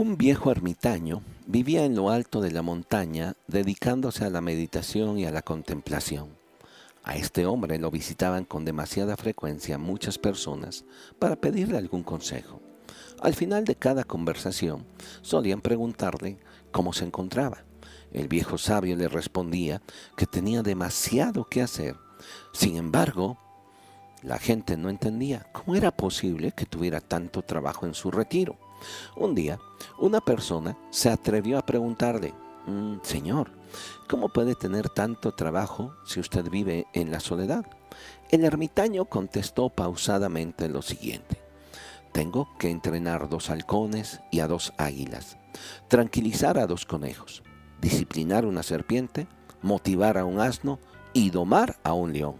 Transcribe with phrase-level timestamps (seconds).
[0.00, 5.26] Un viejo ermitaño vivía en lo alto de la montaña dedicándose a la meditación y
[5.26, 6.30] a la contemplación.
[7.04, 10.86] A este hombre lo visitaban con demasiada frecuencia muchas personas
[11.18, 12.62] para pedirle algún consejo.
[13.20, 14.86] Al final de cada conversación
[15.20, 16.38] solían preguntarle
[16.72, 17.64] cómo se encontraba.
[18.10, 19.82] El viejo sabio le respondía
[20.16, 21.96] que tenía demasiado que hacer.
[22.54, 23.36] Sin embargo,
[24.22, 28.56] la gente no entendía cómo era posible que tuviera tanto trabajo en su retiro.
[29.16, 29.58] Un día,
[29.98, 32.34] una persona se atrevió a preguntarle,
[32.66, 33.50] mm, Señor,
[34.08, 37.64] ¿cómo puede tener tanto trabajo si usted vive en la soledad?
[38.30, 41.40] El ermitaño contestó pausadamente lo siguiente.
[42.12, 45.36] Tengo que entrenar dos halcones y a dos águilas,
[45.88, 47.42] tranquilizar a dos conejos,
[47.80, 49.28] disciplinar una serpiente,
[49.62, 50.78] motivar a un asno
[51.12, 52.36] y domar a un león.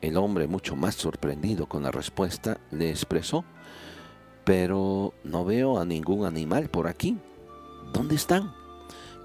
[0.00, 3.44] El hombre, mucho más sorprendido con la respuesta, le expresó,
[4.50, 7.16] pero no veo a ningún animal por aquí.
[7.92, 8.52] ¿Dónde están?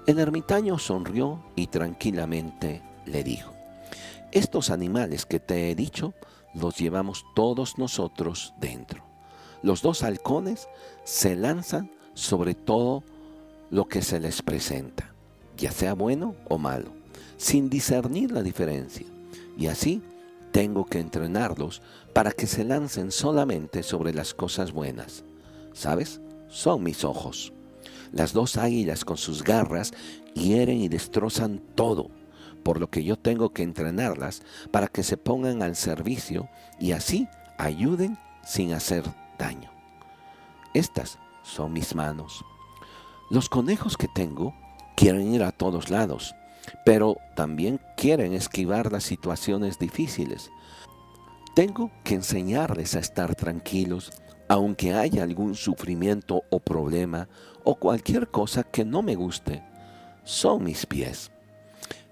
[0.06, 3.52] El ermitaño sonrió y tranquilamente le dijo,
[4.30, 6.14] estos animales que te he dicho
[6.54, 9.02] los llevamos todos nosotros dentro.
[9.62, 10.68] Los dos halcones
[11.02, 13.02] se lanzan sobre todo
[13.68, 15.12] lo que se les presenta,
[15.56, 16.92] ya sea bueno o malo,
[17.36, 19.06] sin discernir la diferencia.
[19.58, 20.02] Y así
[20.56, 21.82] tengo que entrenarlos
[22.14, 25.22] para que se lancen solamente sobre las cosas buenas.
[25.74, 26.22] ¿Sabes?
[26.48, 27.52] Son mis ojos.
[28.10, 29.92] Las dos águilas con sus garras
[30.32, 32.08] hieren y destrozan todo,
[32.62, 34.40] por lo que yo tengo que entrenarlas
[34.70, 36.48] para que se pongan al servicio
[36.80, 39.04] y así ayuden sin hacer
[39.38, 39.70] daño.
[40.72, 42.42] Estas son mis manos.
[43.28, 44.54] Los conejos que tengo
[44.96, 46.34] quieren ir a todos lados,
[46.84, 50.50] pero también quieren esquivar las situaciones difíciles.
[51.54, 54.12] Tengo que enseñarles a estar tranquilos,
[54.48, 57.28] aunque haya algún sufrimiento o problema
[57.64, 59.64] o cualquier cosa que no me guste.
[60.24, 61.30] Son mis pies.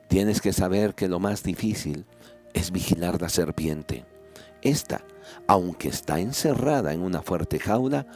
[0.08, 2.06] Tienes que saber que lo más difícil
[2.54, 4.04] es vigilar la serpiente.
[4.62, 5.04] Esta,
[5.46, 8.06] aunque está encerrada en una fuerte jaula,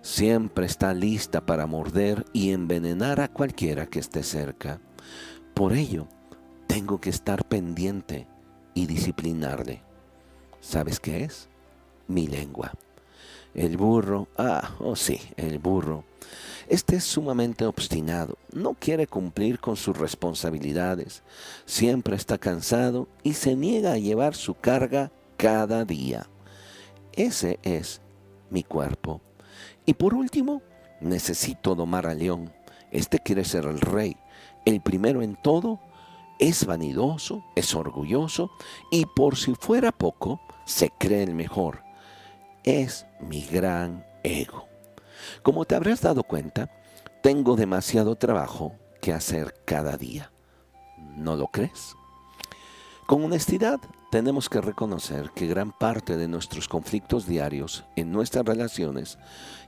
[0.00, 4.80] siempre está lista para morder y envenenar a cualquiera que esté cerca.
[5.58, 6.06] Por ello,
[6.68, 8.28] tengo que estar pendiente
[8.74, 9.82] y disciplinarle.
[10.60, 11.48] ¿Sabes qué es?
[12.06, 12.70] Mi lengua.
[13.54, 16.04] El burro, ah, oh sí, el burro.
[16.68, 21.24] Este es sumamente obstinado, no quiere cumplir con sus responsabilidades,
[21.66, 26.28] siempre está cansado y se niega a llevar su carga cada día.
[27.14, 28.00] Ese es
[28.48, 29.20] mi cuerpo.
[29.86, 30.62] Y por último,
[31.00, 32.52] necesito domar al león.
[32.90, 34.16] Este quiere ser el rey,
[34.64, 35.80] el primero en todo,
[36.38, 38.50] es vanidoso, es orgulloso
[38.90, 41.82] y por si fuera poco, se cree el mejor.
[42.64, 44.68] Es mi gran ego.
[45.42, 46.70] Como te habrás dado cuenta,
[47.22, 50.30] tengo demasiado trabajo que hacer cada día.
[51.16, 51.94] ¿No lo crees?
[53.06, 59.18] Con honestidad tenemos que reconocer que gran parte de nuestros conflictos diarios en nuestras relaciones,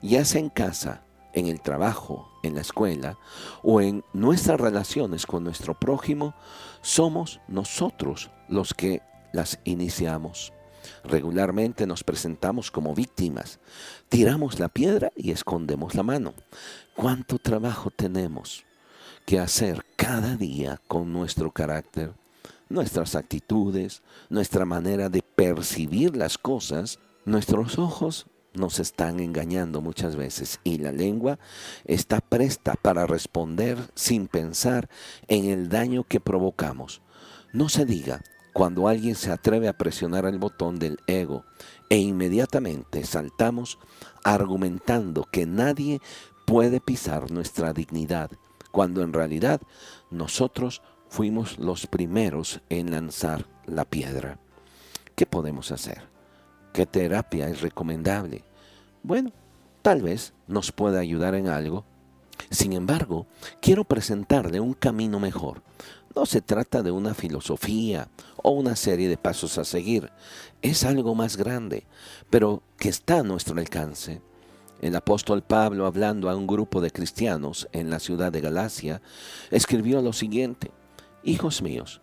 [0.03, 3.19] ya sea en casa, en el trabajo, en la escuela
[3.63, 6.35] o en nuestras relaciones con nuestro prójimo,
[6.83, 9.03] somos nosotros los que
[9.33, 10.53] las iniciamos.
[11.05, 13.59] Regularmente nos presentamos como víctimas,
[14.09, 16.35] tiramos la piedra y escondemos la mano.
[16.97, 18.65] ¿Cuánto trabajo tenemos
[19.27, 22.13] que hacer cada día con nuestro carácter,
[22.69, 26.99] nuestras actitudes, nuestra manera de percibir las cosas?
[27.27, 31.39] Nuestros ojos nos están engañando muchas veces y la lengua
[31.85, 34.89] está presta para responder sin pensar
[35.29, 37.03] en el daño que provocamos.
[37.53, 38.23] No se diga
[38.53, 41.45] cuando alguien se atreve a presionar el botón del ego
[41.89, 43.79] e inmediatamente saltamos
[44.25, 46.01] argumentando que nadie
[46.47, 48.31] puede pisar nuestra dignidad,
[48.73, 49.61] cuando en realidad
[50.11, 54.39] nosotros fuimos los primeros en lanzar la piedra.
[55.15, 56.09] ¿Qué podemos hacer?
[56.73, 58.45] ¿Qué terapia es recomendable?
[59.03, 59.33] Bueno,
[59.83, 61.85] tal vez nos pueda ayudar en algo.
[62.51, 63.27] Sin embargo,
[63.63, 65.63] quiero presentarle un camino mejor.
[66.15, 68.09] No se trata de una filosofía
[68.43, 70.11] o una serie de pasos a seguir.
[70.61, 71.87] Es algo más grande,
[72.29, 74.21] pero que está a nuestro alcance.
[74.81, 79.03] El apóstol Pablo, hablando a un grupo de cristianos en la ciudad de Galacia,
[79.51, 80.73] escribió lo siguiente,
[81.23, 82.01] Hijos míos,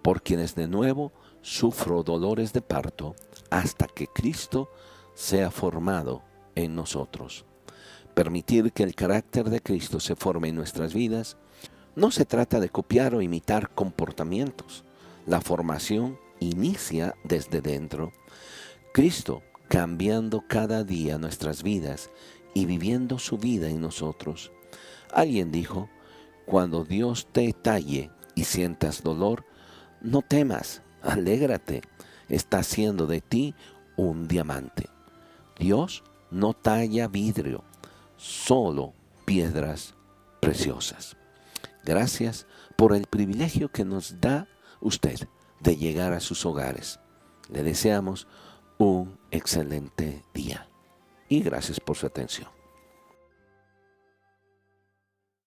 [0.00, 1.12] por quienes de nuevo
[1.42, 3.16] sufro dolores de parto
[3.50, 4.70] hasta que Cristo
[5.14, 6.22] sea formado
[6.64, 7.44] en nosotros.
[8.14, 11.36] Permitir que el carácter de Cristo se forme en nuestras vidas
[11.96, 14.84] no se trata de copiar o imitar comportamientos.
[15.26, 18.12] La formación inicia desde dentro.
[18.92, 22.10] Cristo cambiando cada día nuestras vidas
[22.54, 24.50] y viviendo su vida en nosotros.
[25.12, 25.88] Alguien dijo,
[26.46, 29.44] cuando Dios te talle y sientas dolor,
[30.00, 31.82] no temas, alégrate,
[32.28, 33.54] está haciendo de ti
[33.96, 34.88] un diamante.
[35.58, 37.64] Dios no talla vidrio,
[38.16, 38.94] solo
[39.24, 39.94] piedras
[40.40, 41.16] preciosas.
[41.84, 42.46] Gracias
[42.76, 44.48] por el privilegio que nos da
[44.80, 45.28] usted
[45.60, 47.00] de llegar a sus hogares.
[47.48, 48.26] Le deseamos
[48.78, 50.68] un excelente día
[51.28, 52.59] y gracias por su atención.